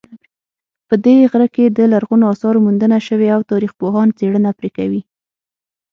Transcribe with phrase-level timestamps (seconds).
[0.87, 5.01] په دې غره کې د لرغونو آثارو موندنه شوې او تاریخپوهان څېړنه پرې کوي